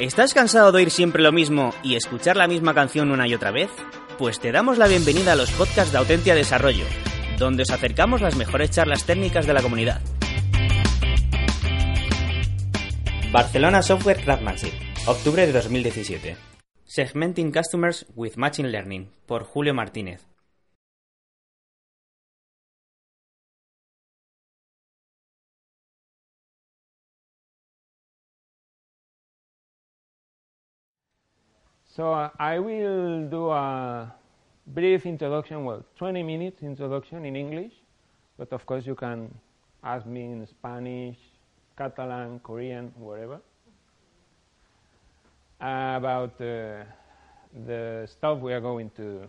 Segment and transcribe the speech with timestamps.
[0.00, 3.50] ¿Estás cansado de oír siempre lo mismo y escuchar la misma canción una y otra
[3.50, 3.68] vez?
[4.16, 6.86] Pues te damos la bienvenida a los podcasts de Autentia Desarrollo,
[7.38, 10.00] donde os acercamos las mejores charlas técnicas de la comunidad.
[13.30, 14.72] Barcelona Software Craftsmanship,
[15.06, 16.34] octubre de 2017.
[16.86, 20.30] Segmenting Customers with Machine Learning, por Julio Martínez.
[31.96, 34.14] So uh, I will do a
[34.68, 37.72] brief introduction, well, 20 minutes introduction in English,
[38.38, 39.34] but of course you can
[39.82, 41.16] ask me in Spanish,
[41.76, 43.40] Catalan, Korean, wherever,
[45.60, 46.84] uh, about uh,
[47.66, 49.26] the stuff we are going to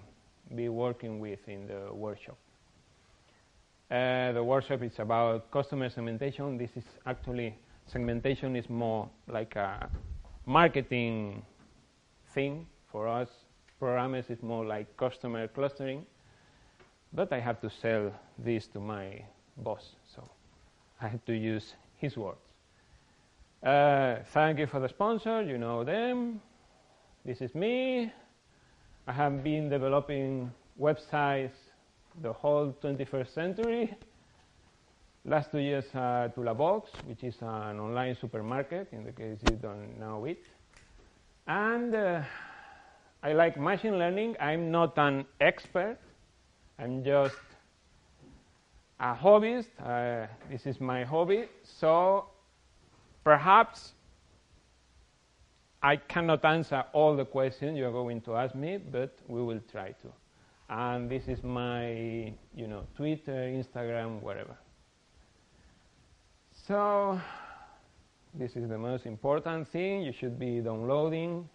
[0.56, 2.38] be working with in the workshop.
[3.90, 6.59] Uh, the workshop is about customer segmentation.
[6.59, 7.56] This is actually,
[7.88, 9.90] segmentation is more like a
[10.46, 11.44] marketing
[12.34, 13.30] thing for us.
[13.80, 16.06] Programmers is more like customer clustering.
[17.14, 19.24] But I have to sell this to my
[19.58, 20.24] boss, so
[21.02, 22.40] I have to use his words.
[23.64, 26.42] Uh, thank you for the sponsor, you know them.
[27.26, 28.12] This is me.
[29.08, 31.58] I have been developing websites
[32.22, 33.94] the whole 21st century.
[35.26, 39.58] Last two years at uh, Ulabox, which is an online supermarket, in the case you
[39.58, 40.44] don't know it.
[41.52, 42.21] And uh,
[43.21, 44.38] I like machine learning.
[44.39, 45.97] I'm not an expert.
[46.80, 47.35] I'm just
[49.01, 49.67] a hobbyist.
[49.78, 51.50] Uh, this is my hobby.
[51.61, 52.28] So
[53.25, 53.91] perhaps
[55.84, 59.90] I cannot answer all the questions you're going to ask me, but we will try
[60.03, 60.07] to.
[60.69, 64.56] And this is my, you know, Twitter, Instagram, whatever.
[66.53, 67.19] So
[68.34, 70.03] this is the most important thing.
[70.03, 71.47] You should be downloading,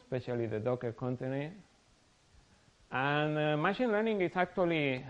[0.00, 1.52] especially the Docker container.
[2.90, 5.04] And uh, machine learning is actually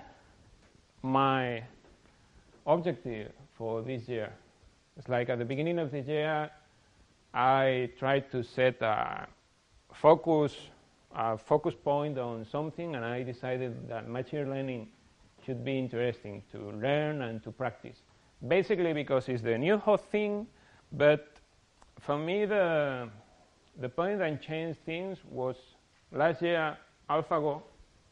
[1.03, 1.62] my
[2.66, 4.32] objective for this year.
[4.97, 6.50] It's like at the beginning of this year,
[7.32, 9.28] I tried to set a
[9.94, 10.56] focus,
[11.15, 14.88] a focus point on something, and I decided that machine learning
[15.44, 17.99] should be interesting to learn and to practice.
[18.49, 20.47] Basically, because it's the new hot thing,
[20.96, 21.28] but
[22.00, 23.08] for me, the,
[23.80, 25.56] the point that changed things was
[26.12, 26.76] last year
[27.10, 27.62] AlphaGo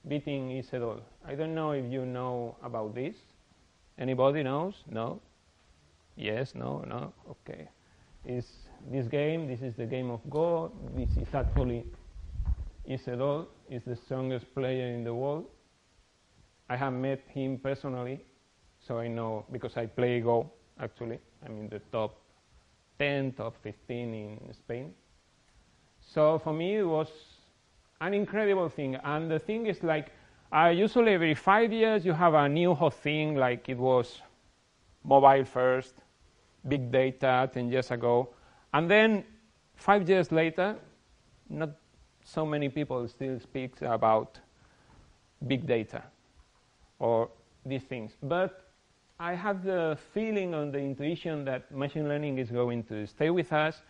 [0.09, 1.01] beating Lee Sedol.
[1.27, 3.15] I don't know if you know about this.
[3.99, 4.75] Anybody knows?
[4.91, 5.21] No?
[6.17, 7.13] Yes, no, no?
[7.31, 7.69] Okay.
[8.27, 8.47] Is
[8.91, 10.73] this game, this is the game of Go.
[10.97, 11.85] This is actually
[12.87, 15.47] Lee Sedol, is the strongest player in the world.
[16.69, 18.21] I have met him personally,
[18.87, 21.19] so I know because I play Go actually.
[21.45, 22.24] I'm in the top
[22.99, 24.95] 10, top 15 in Spain.
[26.01, 27.09] So for me, it was
[28.01, 28.97] an incredible thing.
[28.97, 30.13] And the thing is like,
[30.53, 34.21] uh, usually every five years you have a new hot thing, like it was
[35.03, 35.95] mobile first,
[36.69, 38.29] big data 10 years ago.
[38.73, 39.25] And then
[39.75, 40.77] five years later,
[41.49, 41.71] not
[42.25, 44.39] so many people still speak about
[45.47, 46.03] big data
[46.99, 47.29] or
[47.67, 48.13] these things.
[48.23, 48.64] But
[49.21, 53.53] I have the feeling and the intuition that machine learning is going to stay with
[53.53, 53.81] us,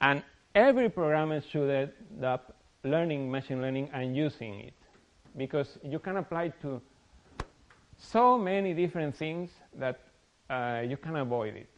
[0.00, 0.22] and
[0.54, 4.74] every programmer should end up learning machine learning and using it,
[5.36, 6.80] because you can apply it to
[7.98, 10.00] so many different things that
[10.48, 11.68] uh, you can avoid it.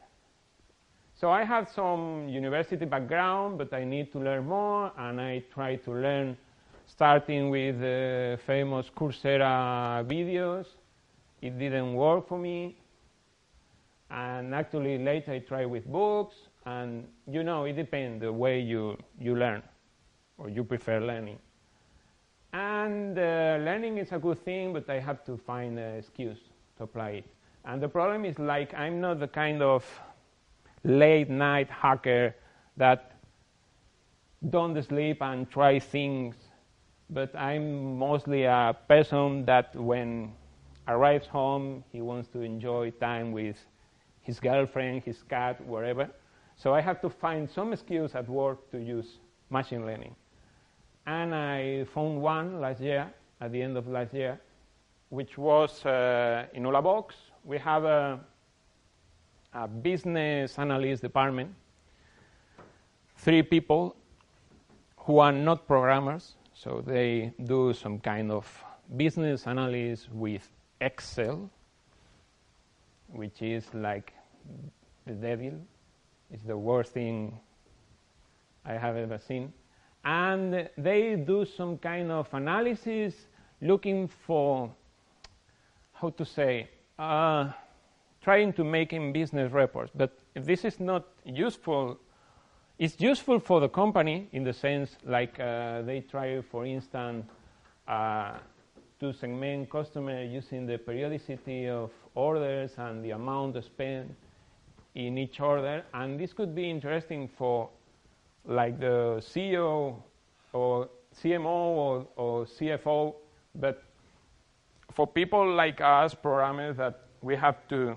[1.14, 5.76] So I have some university background, but I need to learn more, and I try
[5.76, 6.38] to learn
[6.87, 10.67] starting with the famous Coursera videos
[11.43, 12.77] it didn't work for me.
[14.11, 16.37] And actually, later I tried with books.
[16.65, 19.62] And you know, it depends the way you, you learn
[20.39, 21.39] or you prefer learning.
[22.53, 26.39] And uh, learning is a good thing, but I have to find an excuse
[26.77, 27.25] to apply it.
[27.65, 29.85] And the problem is like I'm not the kind of
[30.85, 32.35] late night hacker
[32.77, 33.12] that
[34.50, 36.35] don't sleep and try things,
[37.11, 40.33] but I'm mostly a person that when
[40.88, 43.56] arrives home, he wants to enjoy time with
[44.23, 46.08] his girlfriend, his cat, wherever.
[46.56, 49.19] So I have to find some skills at work to use
[49.50, 50.14] machine learning.
[51.06, 54.40] And I found one last year, at the end of last year,
[55.08, 57.14] which was uh, in Ulabox.
[57.44, 58.20] We have a,
[59.52, 61.50] a business analyst department,
[63.17, 63.96] three people
[64.96, 68.46] who are not programmers, so they do some kind of
[68.96, 70.49] business analysis with
[70.82, 71.49] Excel,
[73.08, 74.12] which is like
[75.06, 75.52] the devil.
[76.31, 77.38] It's the worst thing
[78.64, 79.52] I have ever seen.
[80.05, 83.14] And they do some kind of analysis
[83.61, 84.75] looking for,
[85.93, 86.69] how to say,
[86.99, 87.52] uh,
[88.20, 89.93] trying to make in business reports.
[89.94, 91.99] But if this is not useful,
[92.79, 97.26] it's useful for the company in the sense like uh, they try, for instance,
[97.87, 98.38] uh,
[99.02, 104.14] to segment customer using the periodicity of orders and the amount spent
[104.94, 105.84] in each order.
[105.93, 107.69] And this could be interesting for
[108.46, 109.96] like the CEO
[110.52, 110.88] or
[111.20, 113.16] CMO or, or CFO,
[113.56, 113.82] but
[114.94, 117.96] for people like us, programmers, that we have to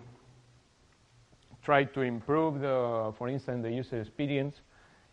[1.62, 4.62] try to improve the, for instance, the user experience,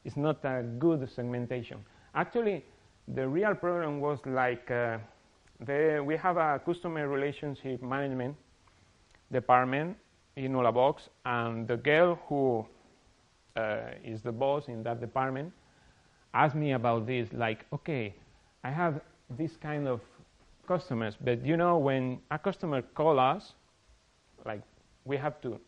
[0.06, 1.84] it's not a good segmentation.
[2.14, 2.64] Actually,
[3.08, 4.96] the real problem was like uh,
[5.68, 8.36] we have a customer relationship management
[9.30, 9.96] department
[10.36, 12.66] in Ulabox, and the girl who
[13.56, 15.52] uh, is the boss in that department
[16.34, 17.28] asked me about this.
[17.32, 18.14] Like, okay,
[18.64, 19.00] I have
[19.30, 20.00] this kind of
[20.66, 23.54] customers, but you know, when a customer calls us,
[24.44, 24.62] like,
[25.04, 25.60] we have to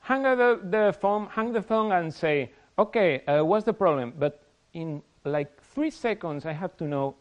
[0.00, 4.14] hang the, the phone, hang the phone, and say, okay, uh, what's the problem?
[4.18, 4.42] But
[4.72, 7.16] in like three seconds, I have to know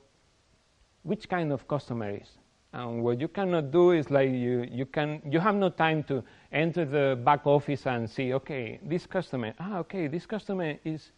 [1.07, 2.27] which kind of customer is.
[2.73, 6.21] And what you cannot do is like you, you, can, you have no time to
[6.51, 11.11] enter the back office and see, okay, this customer, ah, okay, this customer is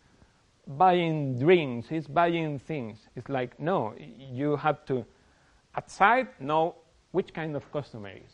[0.68, 3.00] buying drinks, he's buying things.
[3.15, 5.03] It's like, no, you have to,
[5.75, 6.75] outside, know
[7.12, 8.33] which kind of customer is.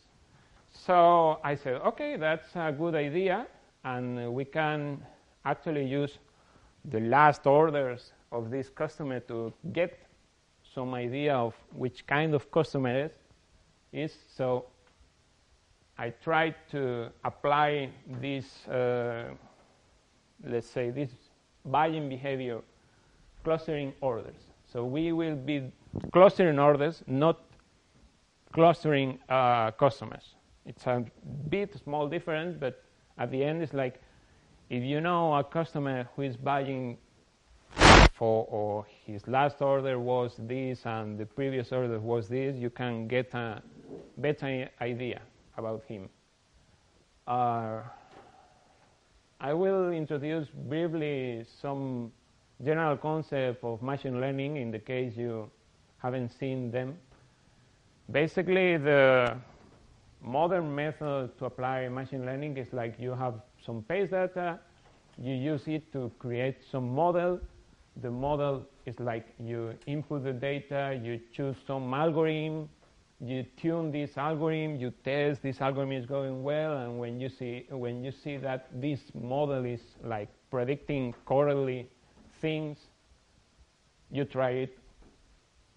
[0.69, 3.47] So I said, okay, that's a good idea,
[3.85, 5.01] and we can
[5.45, 6.17] actually use
[6.83, 10.04] the last orders of this customer to get
[10.75, 13.09] some idea of which kind of customer
[13.93, 14.13] is.
[14.35, 14.65] So
[15.97, 17.89] I tried to apply
[18.21, 19.33] this, uh,
[20.43, 21.11] let's say, this
[21.63, 22.59] buying behavior
[23.45, 24.41] clustering orders.
[24.71, 25.71] So we will be
[26.11, 27.39] clustering orders, not
[28.51, 30.35] clustering uh, customers.
[30.65, 31.05] It's a
[31.49, 32.83] bit small difference, but
[33.17, 34.01] at the end, it's like
[34.69, 36.97] if you know a customer who is buying
[38.15, 43.07] for or his last order was this and the previous order was this, you can
[43.07, 43.61] get a
[44.17, 45.21] better idea
[45.57, 46.09] about him.
[47.27, 47.81] Uh,
[49.39, 52.11] I will introduce briefly some
[52.63, 55.51] general concept of machine learning in the case you
[55.97, 56.97] haven't seen them.
[58.11, 59.35] Basically, the
[60.21, 64.59] modern method to apply machine learning is like you have some base data,
[65.17, 67.39] you use it to create some model
[68.01, 72.69] the model is like you input the data, you choose some algorithm,
[73.21, 77.65] you tune this algorithm, you test this algorithm is going well, and when you see
[77.69, 81.89] when you see that this model is like predicting correctly
[82.41, 82.77] things,
[84.11, 84.77] you try it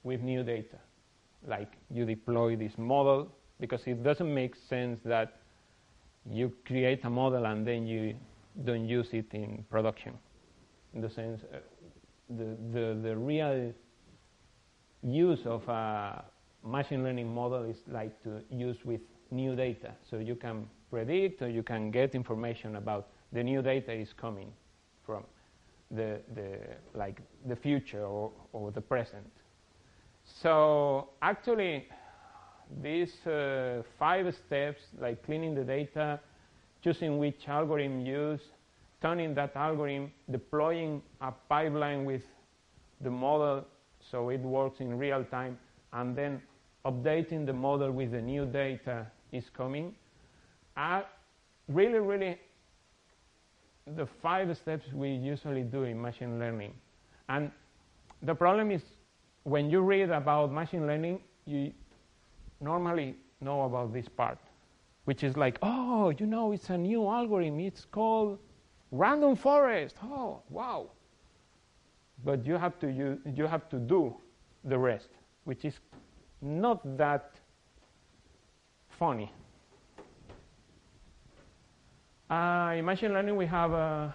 [0.03, 0.79] with new data.
[1.47, 3.29] Like you deploy this model
[3.61, 5.37] because it doesn't make sense that
[6.31, 8.15] you create a model and then you
[8.65, 10.15] don't use it in production.
[10.95, 11.59] In the sense, uh,
[12.31, 13.73] the, the, the real
[15.03, 16.25] use of a
[16.65, 19.93] machine learning model is like to use with new data.
[20.11, 24.53] So you can predict or you can get information about the new data is coming
[25.05, 25.25] from
[25.91, 26.59] the, the,
[26.95, 29.31] like the future or, or the present.
[30.25, 31.87] So actually,
[32.83, 36.21] these uh, five steps, like cleaning the data,
[36.83, 38.43] choosing which algorithm use,
[39.00, 42.23] turning that algorithm, deploying a pipeline with
[43.00, 43.64] the model
[44.11, 45.59] so it works in real time,
[45.93, 46.40] and then
[46.85, 49.95] updating the model with the new data is coming,
[50.76, 51.05] are
[51.69, 52.38] really, really
[53.97, 56.73] the five steps we usually do in machine learning.
[57.28, 57.50] And
[58.23, 58.83] the problem is
[59.45, 61.73] when you read about machine learning, you
[62.61, 64.38] normally know about this part,
[65.05, 67.61] which is like, oh, you know, it's a new algorithm.
[67.61, 68.38] It's called
[68.90, 69.97] Random forest.
[70.02, 70.90] Oh, wow.
[72.25, 74.14] But you have to use, you have to do
[74.64, 75.09] the rest,
[75.45, 75.75] which is
[76.40, 77.33] not that
[78.99, 79.33] funny.
[82.30, 84.09] Uh, in machine learning, we have uh,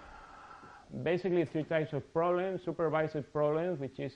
[1.02, 2.62] basically three types of problems.
[2.64, 4.12] Supervised problems, which is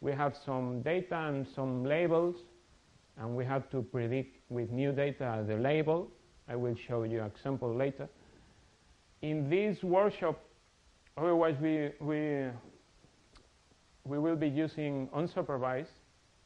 [0.00, 2.36] we have some data and some labels,
[3.18, 6.10] and we have to predict with new data the label.
[6.48, 8.08] I will show you an example later.
[9.22, 10.38] In this workshop,
[11.16, 12.46] otherwise we, we,
[14.04, 15.94] we will be using unsupervised,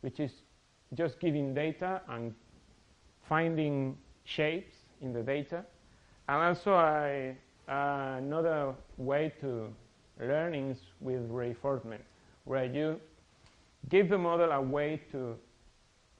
[0.01, 0.31] which is
[0.95, 2.35] just giving data and
[3.29, 5.65] finding shapes in the data.
[6.29, 7.37] And also I,
[7.69, 9.69] uh, another way to
[10.21, 12.03] learn is with reinforcement,
[12.45, 13.01] where you
[13.89, 15.37] give the model a way to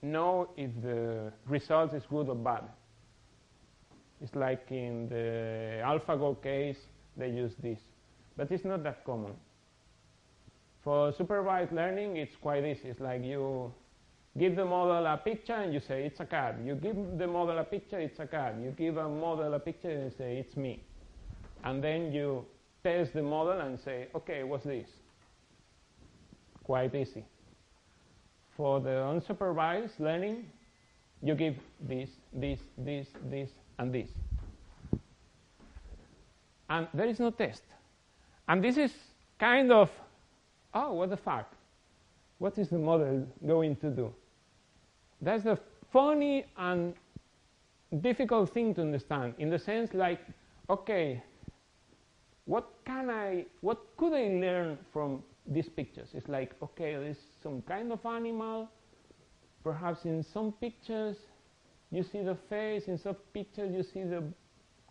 [0.03, 2.65] know if the result is good or bad.
[4.23, 6.77] It's like in the AlphaGo case,
[7.17, 7.79] they use this.
[8.37, 9.33] But it's not that common.
[10.83, 12.89] For supervised learning, it's quite easy.
[12.89, 13.73] It's like you
[14.39, 16.57] give the model a picture and you say, it's a cat.
[16.65, 18.57] You give the model a picture, it's a cat.
[18.63, 20.83] You give a model a picture and say, it's me.
[21.65, 22.45] And then you
[22.83, 24.89] test the model and say, okay, what's this?
[26.65, 27.25] Quite easy.
[28.57, 30.47] For the unsupervised learning,
[31.23, 33.51] you give this, this, this, this,
[33.81, 34.11] and this.
[36.69, 37.63] And there is no test.
[38.47, 38.93] And this is
[39.39, 39.91] kind of,
[40.75, 41.51] oh, what the fuck?
[42.39, 44.15] What is the model going to do?
[45.21, 45.59] That's the
[45.93, 46.95] funny and
[48.01, 50.21] difficult thing to understand in the sense like,
[50.69, 51.23] okay,
[52.45, 56.11] what can I, what could I learn from these pictures?
[56.15, 58.69] It's like, okay, there's some kind of animal.
[59.65, 61.17] Perhaps in some pictures
[61.91, 64.23] you see the face, in some pictures you see the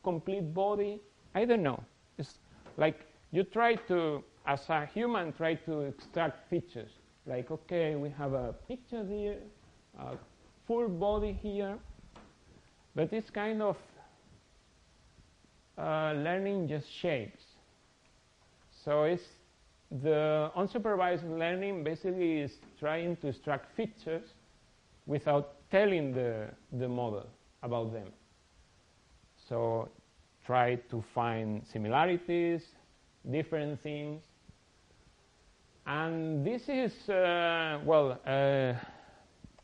[0.04, 1.00] complete body.
[1.36, 1.82] I don't know.
[2.18, 2.40] It's
[2.78, 6.92] like you try to, as a human, try to extract features.
[7.26, 9.38] Like, okay, we have a picture here,
[10.00, 10.16] a
[10.68, 11.78] full body here,
[12.96, 13.78] but it's kind of
[15.78, 17.44] uh, learning just shapes.
[18.84, 19.24] So it's
[19.92, 24.34] the unsupervised learning basically is trying to extract features
[25.06, 27.28] without telling the, the model
[27.64, 28.08] about them.
[29.48, 29.90] So
[30.46, 32.62] try to find similarities,
[33.30, 34.22] different things.
[35.86, 38.74] And this is, uh, well, uh,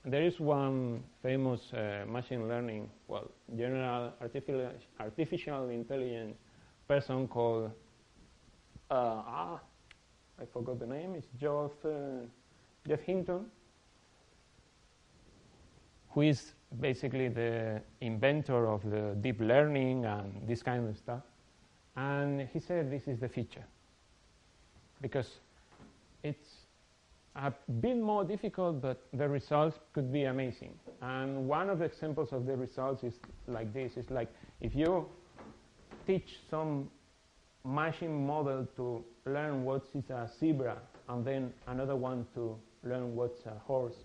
[0.05, 6.37] there is one famous uh, machine learning, well, general artificial, artificial intelligence
[6.87, 7.71] person called,
[8.91, 9.59] uh, ah,
[10.39, 12.25] I forgot the name, it's Geoff, uh,
[12.87, 13.45] Geoff Hinton,
[16.15, 21.21] who is basically the inventor of the deep learning and this kind of stuff.
[21.97, 23.65] And he said this is the future
[25.01, 25.29] because
[26.23, 26.47] it's
[27.35, 30.73] uh, a bit more difficult, but the results could be amazing.
[31.01, 33.15] And one of the examples of the results is
[33.47, 33.97] like this.
[33.97, 34.29] It's like
[34.61, 35.05] if you
[36.07, 36.89] teach some
[37.65, 40.77] machine model to learn what is a zebra
[41.09, 43.95] and then another one to learn what's a horse,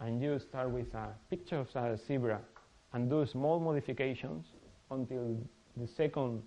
[0.00, 2.40] and you start with a picture of a zebra
[2.92, 4.46] and do small modifications
[4.90, 5.36] until
[5.76, 6.42] the second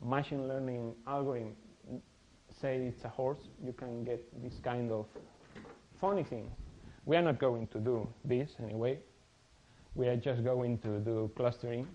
[0.00, 1.54] machine learning algorithm
[2.60, 5.06] say it's a horse, you can get this kind of
[6.00, 6.50] funny things.
[7.04, 8.98] We are not going to do this anyway.
[9.94, 11.86] We are just going to do clustering.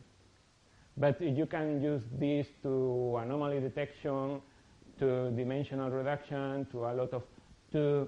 [0.98, 4.42] But you can use this to anomaly detection,
[5.00, 7.24] to dimensional reduction, to a lot of,
[7.72, 8.08] to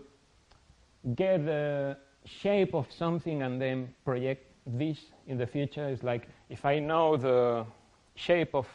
[1.16, 5.88] get the shape of something and then project this in the future.
[5.88, 7.66] It's like if I know the
[8.16, 8.68] shape of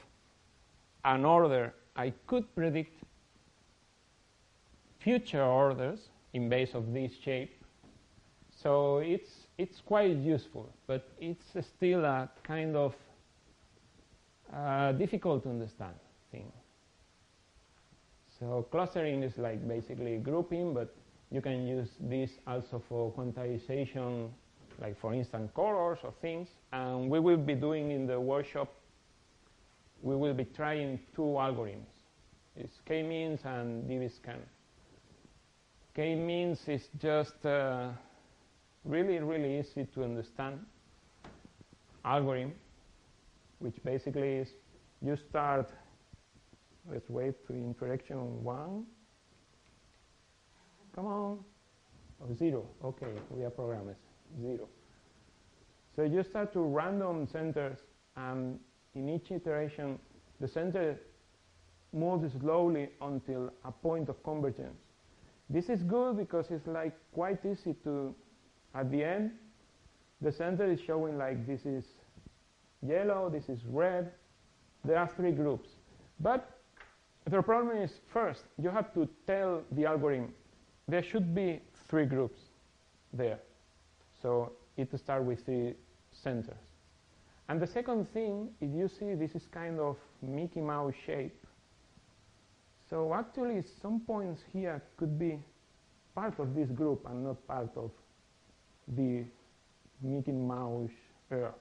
[1.05, 3.03] an order, I could predict
[4.99, 7.57] future orders in base of this shape.
[8.63, 12.95] So it's, it's quite useful, but it's still a kind of
[14.55, 15.95] uh, difficult to understand
[16.31, 16.53] thing.
[18.39, 20.95] So clustering is like basically grouping, but
[21.31, 24.29] you can use this also for quantization,
[24.81, 26.49] like for instance colors or things.
[26.73, 28.73] And we will be doing in the workshop,
[30.03, 31.93] we will be trying two algorithms.
[32.57, 34.41] It's k-means and dbscan.
[35.95, 37.89] K-means is just uh,
[38.85, 40.61] really, really easy to understand
[42.05, 42.53] algorithm,
[43.59, 44.49] which basically is
[45.03, 45.71] you start,
[46.91, 48.85] let's wait to interaction one.
[51.01, 51.39] Come on.
[52.23, 52.67] Oh, zero.
[52.85, 53.97] Okay, we are programmers.
[54.43, 54.69] Zero.
[55.97, 57.79] So you start to random centers,
[58.19, 58.61] and
[58.95, 59.99] in each iteration,
[60.43, 61.01] the center
[61.95, 64.77] moves slowly until a point of convergence.
[65.49, 68.15] This is good because it's like quite easy to,
[68.75, 69.31] at the end,
[70.21, 71.85] the center is showing like this is
[72.87, 74.13] yellow, this is red,
[74.85, 75.71] there are three groups.
[76.21, 76.59] But
[77.25, 80.35] the problem is, first, you have to tell the algorithm
[80.91, 82.41] there should be three groups
[83.13, 83.39] there.
[84.23, 85.75] So it starts with three
[86.13, 86.55] centers.
[87.49, 91.37] And the second thing, if you see, this is kind of Mickey Mouse shape.
[92.89, 95.39] So actually, some points here could be
[96.15, 97.91] part of this group and not part of
[98.89, 99.25] the
[100.03, 100.91] Mickey Mouse
[101.31, 101.55] Earth.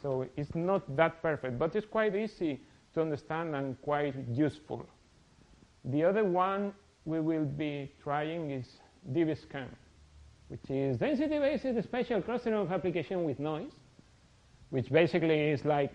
[0.00, 2.60] So it's not that perfect, but it's quite easy
[2.94, 4.86] to understand and quite useful.
[5.84, 6.72] The other one
[7.04, 8.66] we will be trying is
[9.12, 9.68] DBSCAN,
[10.48, 13.72] which is density-based spatial clustering of application with noise,
[14.70, 15.92] which basically is like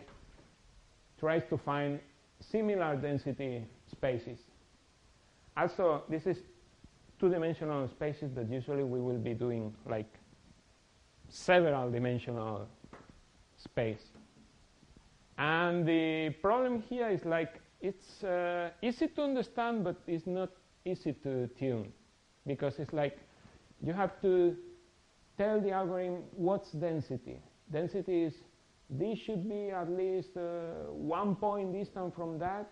[1.19, 1.99] tries to find
[2.39, 4.39] similar density spaces.
[5.55, 6.37] Also, this is
[7.19, 10.13] two-dimensional spaces that usually we will be doing like
[11.29, 12.67] several dimensional
[13.57, 14.03] space.
[15.37, 20.49] And the problem here is like it's uh, easy to understand, but it's not
[20.87, 21.91] easy to tune
[22.45, 23.17] because it's like
[23.81, 24.55] you have to
[25.37, 27.39] tell the algorithm what's density.
[27.71, 28.33] Density is
[28.89, 32.69] this should be at least uh, one point distant from that.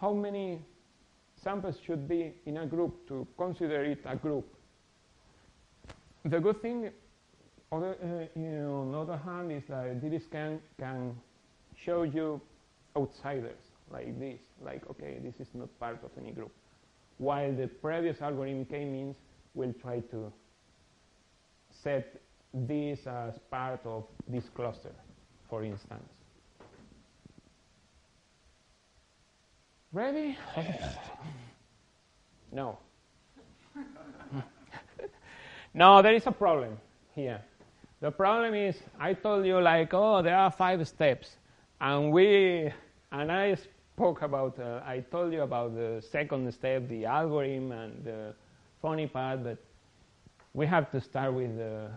[0.00, 0.62] How many
[1.42, 4.46] samples should be in a group to consider it a group?
[6.24, 6.90] The good thing,
[7.70, 11.14] other, uh, you know, on the other hand, is that DBSCAN can
[11.84, 12.40] show you
[12.96, 13.60] outsiders
[13.92, 16.50] like this, like, okay, this is not part of any group.
[17.18, 19.16] While the previous algorithm k-means
[19.54, 20.32] will try to
[21.70, 22.20] set
[22.52, 24.92] this as part of this cluster,
[25.48, 26.08] for instance.
[29.92, 30.36] Ready?
[32.52, 32.78] no.
[35.74, 36.76] no, there is a problem
[37.14, 37.40] here.
[38.00, 41.36] The problem is, I told you like, oh, there are five steps,
[41.80, 42.72] and we,
[43.12, 43.56] and I
[43.94, 48.34] spoke about, uh, I told you about the second step, the algorithm and the
[48.82, 49.58] funny part, but
[50.52, 51.90] we have to start with the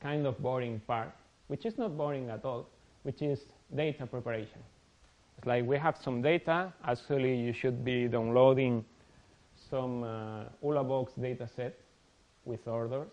[0.00, 1.12] kind of boring part,
[1.48, 2.66] which is not boring at all,
[3.02, 3.40] which is
[3.74, 4.60] data preparation.
[5.36, 6.72] It's like we have some data.
[6.86, 8.82] Actually, you should be downloading
[9.68, 11.78] some uh, ULABox data set
[12.46, 13.12] with orders,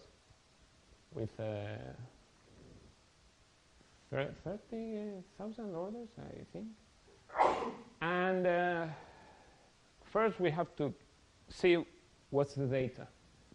[1.14, 1.44] with uh,
[4.12, 6.68] 30,000 orders, I think.
[8.04, 8.86] And uh,
[10.04, 10.94] first we have to
[11.48, 11.78] see
[12.32, 13.08] what's the data.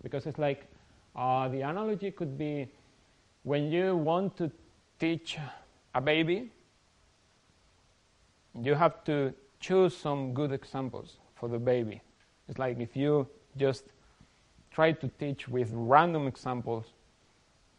[0.03, 0.67] Because it's like
[1.15, 2.67] uh, the analogy could be
[3.43, 4.51] when you want to
[4.99, 5.37] teach
[5.95, 6.51] a baby,
[8.55, 12.01] you have to choose some good examples for the baby.
[12.49, 13.85] It's like if you just
[14.71, 16.87] try to teach with random examples,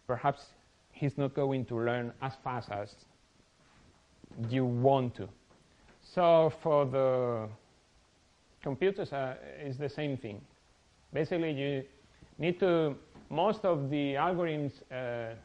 [0.06, 0.46] perhaps
[0.92, 2.94] he's not going to learn as fast as
[4.50, 5.28] you want to.
[6.14, 7.48] So for the
[8.64, 10.42] computers, uh, it's the same thing.
[11.14, 11.84] Basically, you
[12.40, 12.96] need to,
[13.30, 15.36] most of the algorithms uh,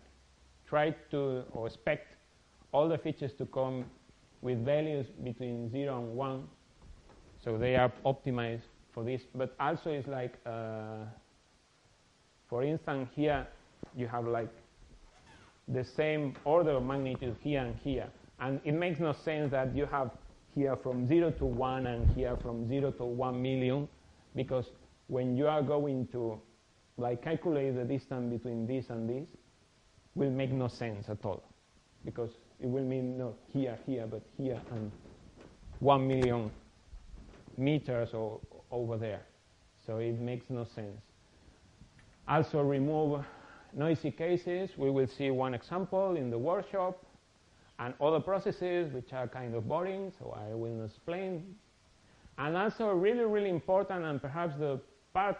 [0.66, 2.16] try to, or expect
[2.72, 3.85] all the features to come
[4.40, 6.48] with values between 0 and 1.
[7.44, 9.22] So they are optimized for this.
[9.35, 11.05] But also it's like, uh,
[12.48, 13.46] for instance, here
[13.94, 14.50] you have like
[15.68, 18.09] the same order of magnitude here and here.
[18.40, 20.11] And it makes no sense that you have
[20.54, 23.88] here from 0 to 1 and here from 0 to 1 million
[24.34, 24.66] because
[25.08, 26.40] when you are going to
[26.96, 29.28] like calculate the distance between this and this
[30.14, 31.42] will make no sense at all
[32.04, 34.90] because it will mean not here, here, but here and
[35.80, 36.50] 1 million
[37.56, 38.40] meters or
[38.70, 39.22] over there.
[39.86, 41.00] So it makes no sense.
[42.26, 43.24] Also remove
[43.74, 44.70] noisy cases.
[44.78, 47.03] We will see one example in the workshop
[47.78, 51.54] and other processes which are kind of boring, so I will not explain.
[52.38, 54.80] And also really, really important and perhaps the
[55.12, 55.38] part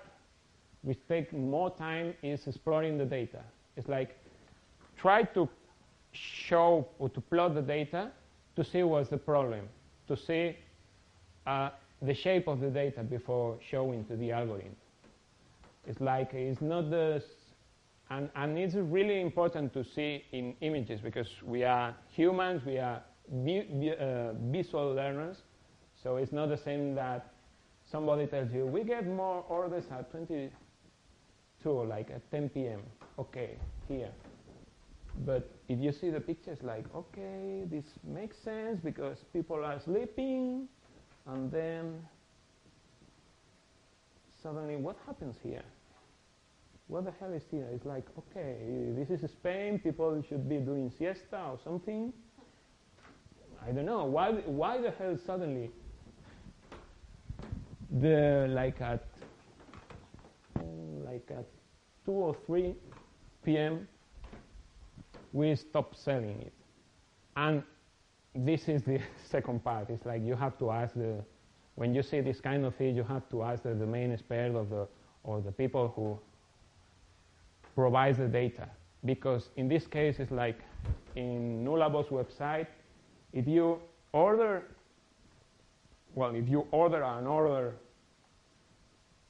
[0.83, 3.41] which takes more time is exploring the data.
[3.77, 4.17] It's like
[4.97, 5.49] try to
[6.13, 8.11] show or to plot the data
[8.57, 9.69] to see what's the problem,
[10.09, 10.57] to see
[11.47, 11.71] uh,
[12.03, 14.77] the shape of the data before showing to the algorithm.
[15.87, 17.23] It's like it's not the
[18.11, 23.03] and, and it's really important to see in images because we are humans, we are
[23.33, 25.39] uh, visual learners.
[26.03, 27.33] So it's not the same that
[27.91, 30.51] somebody tells you, we get more orders at 22,
[31.85, 32.83] like at 10 p.m.
[33.19, 33.57] Okay,
[33.89, 34.11] here.
[35.25, 40.69] But if you see the pictures, like, okay, this makes sense because people are sleeping,
[41.27, 42.03] and then
[44.43, 45.63] suddenly what happens here?
[46.89, 47.67] What the hell is here?
[47.73, 48.59] It's like, okay,
[48.97, 52.13] this is Spain, people should be doing siesta or something.
[53.67, 54.33] I don't know why.
[54.33, 55.71] Why the hell suddenly
[58.01, 59.05] the like at
[61.05, 61.47] like at
[62.05, 62.75] two or three
[63.45, 63.89] p.m.
[65.33, 66.53] we stop selling it,
[67.37, 67.63] and
[68.35, 69.89] this is the second part.
[69.89, 71.25] It's like you have to ask the
[71.77, 74.69] when you see this kind of thing, you have to ask the main expert of
[74.69, 74.87] the
[75.23, 76.19] or the people who
[77.75, 78.69] provides the data.
[79.05, 80.59] Because in this case, it's like
[81.17, 82.67] in Ulabox website,
[83.33, 83.79] if you
[84.13, 84.63] order,
[86.15, 87.75] well, if you order an order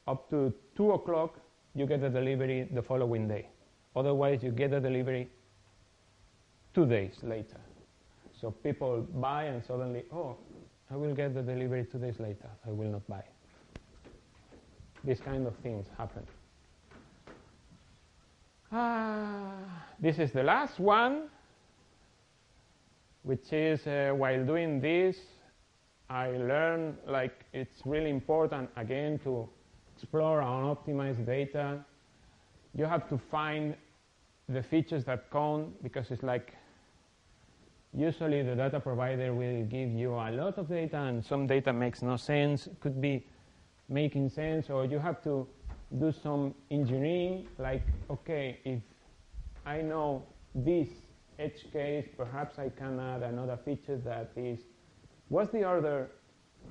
[0.07, 1.39] up to 2 o'clock,
[1.75, 3.49] you get the delivery the following day.
[3.97, 5.29] Otherwise, you get the delivery
[6.75, 7.61] two days later.
[8.41, 10.37] So people buy and suddenly, oh,
[10.91, 12.49] I will get the delivery two days later.
[12.67, 13.25] I will not buy.
[15.03, 16.27] These kind of things happen.
[18.77, 19.53] Ah,
[20.01, 21.29] this is the last one,
[23.23, 25.17] which is uh, while doing this,
[26.11, 29.49] I learned like it's really important again to
[29.95, 31.85] explore and optimize data.
[32.75, 33.77] You have to find
[34.49, 36.53] the features that count because it's like
[37.93, 42.03] usually the data provider will give you a lot of data and some data makes
[42.03, 43.25] no sense, could be
[43.89, 45.47] making sense, or you have to
[45.99, 48.81] do some engineering, like, okay, if
[49.67, 50.23] I know
[50.55, 50.89] this
[51.39, 54.61] edge case, perhaps I can add another feature that is,
[55.29, 56.11] what's the order,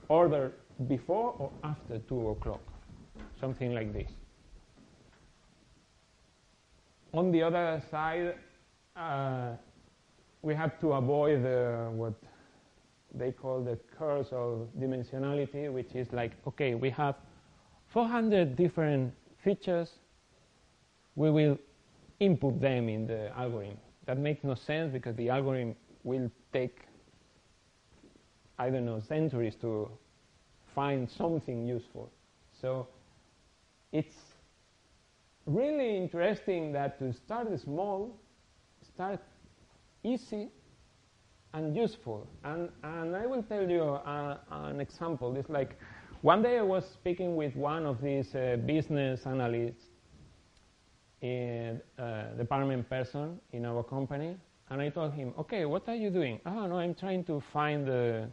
[0.10, 0.54] order
[0.88, 2.62] before or after 2 o'clock?
[3.40, 4.12] Something like this.
[7.14, 8.36] On the other side,
[8.96, 9.52] uh,
[10.42, 12.14] we have to avoid the, what
[13.14, 17.16] they call the curse of dimensionality, which is like, okay, we have
[17.94, 19.90] 400 different features,
[21.16, 21.60] we will
[22.20, 23.78] input them in the algorithm.
[24.08, 26.80] That makes no sense because the algorithm will take,
[28.58, 29.90] I don't know, centuries to
[30.74, 32.12] find something useful.
[32.60, 32.88] So
[33.92, 34.16] it's
[35.46, 38.20] really interesting that to start small,
[38.94, 39.20] start
[40.04, 40.50] easy
[41.54, 42.28] and useful.
[42.44, 45.36] And, and I will tell you uh, an example.
[45.38, 45.78] It's like
[46.24, 49.84] one day I was speaking with one of these uh, business analysts,
[51.22, 54.38] in, uh, department person in our company,
[54.70, 56.40] and I told him, okay, what are you doing?
[56.46, 58.30] Oh, no, I'm trying to find the,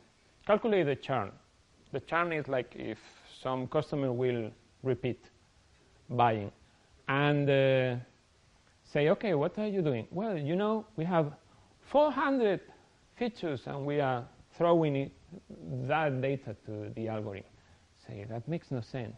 [0.46, 1.32] calculate the churn.
[1.92, 2.98] The churn is like if
[3.42, 4.52] some customer will
[4.84, 5.24] repeat
[6.08, 6.52] buying.
[7.08, 7.96] And uh,
[8.84, 10.06] say, okay, what are you doing?
[10.12, 11.32] Well, you know, we have
[11.90, 12.60] 400
[13.18, 14.24] features and we are
[14.56, 15.12] throwing it,
[15.88, 17.50] that data to the algorithm
[18.06, 19.16] say, that makes no sense.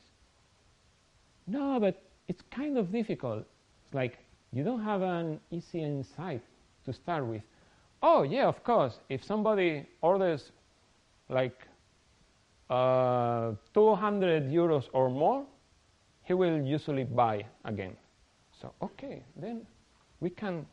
[1.47, 3.45] No, but it's kind of difficult.
[3.85, 4.19] It's like
[4.53, 6.43] you don't have an easy insight
[6.85, 7.43] to start with.
[8.03, 8.99] Oh, yeah, of course.
[9.09, 10.51] If somebody orders
[11.29, 11.67] like
[12.69, 15.45] uh, 200 euros or more,
[16.25, 17.97] he will usually buy again.
[18.61, 19.67] So, okay, then
[20.21, 20.67] we can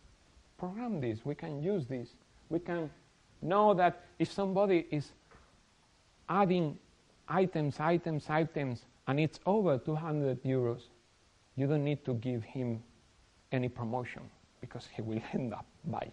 [0.58, 2.10] program this, we can use this,
[2.50, 2.89] we can
[3.41, 5.12] know that if somebody is
[6.28, 6.78] adding
[7.30, 10.82] items, items, items, and it's over 200 euros,
[11.56, 12.82] you don't need to give him
[13.52, 14.22] any promotion
[14.62, 16.12] because he will end up buying.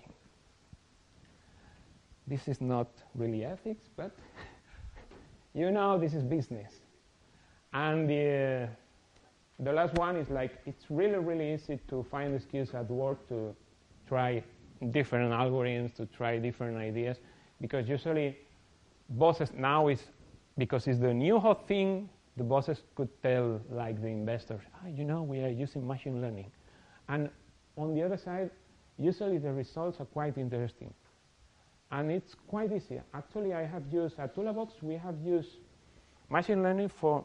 [2.26, 4.10] This is not really ethics, but
[5.54, 6.72] you know this is business.
[7.72, 8.68] And the,
[9.60, 13.28] the last one is like it's really, really easy to find the skills at work
[13.28, 13.54] to
[14.08, 14.42] try
[14.90, 17.18] different algorithms, to try different ideas,
[17.60, 18.36] because usually
[19.10, 20.02] bosses now is
[20.58, 25.04] because it's the new hot thing, the bosses could tell like the investors, ah, you
[25.04, 26.50] know, we are using machine learning.
[27.08, 27.30] And
[27.76, 28.50] on the other side,
[28.98, 30.92] usually the results are quite interesting.
[31.90, 33.00] And it's quite easy.
[33.14, 35.50] Actually, I have used, at Ulabox, we have used
[36.30, 37.24] machine learning for,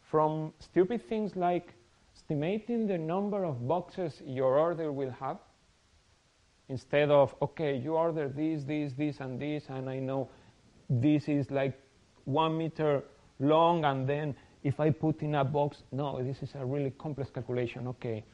[0.00, 1.74] from stupid things like
[2.14, 5.38] estimating the number of boxes your order will have
[6.68, 10.28] instead of, okay, you order this, this, this, and this, and I know
[10.88, 11.78] this is like
[12.24, 13.02] one meter
[13.38, 17.30] long and then if I put in a box, no, this is a really complex
[17.30, 17.88] calculation.
[17.88, 18.24] Okay,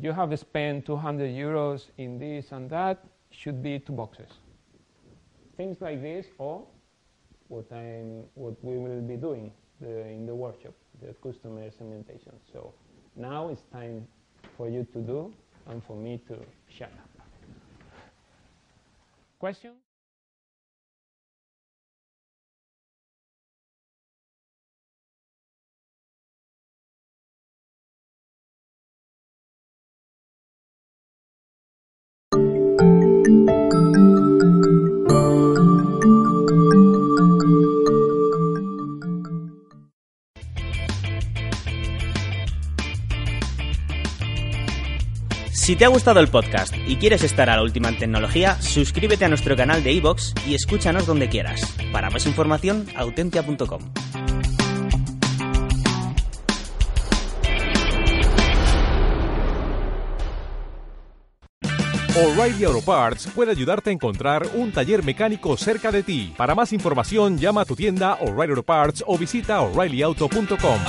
[0.00, 4.28] you have spent 200 euros in this and that, should be two boxes.
[5.56, 6.66] Things like this, or
[7.48, 12.32] what, I'm, what we will be doing the, in the workshop, the customer segmentation.
[12.52, 12.72] So
[13.16, 14.06] now it's time
[14.56, 15.32] for you to do
[15.66, 16.36] and for me to
[16.68, 17.26] shut up.
[19.38, 19.72] Question?
[45.70, 49.24] Si te ha gustado el podcast y quieres estar a la última en tecnología, suscríbete
[49.24, 51.60] a nuestro canal de iVoox y escúchanos donde quieras.
[51.92, 53.80] Para más información, autentia.com.
[62.16, 66.34] O'Reilly Auto Parts puede ayudarte a encontrar un taller mecánico cerca de ti.
[66.36, 70.80] Para más información, llama a tu tienda O'Reilly Auto Parts o visita oreillyauto.com.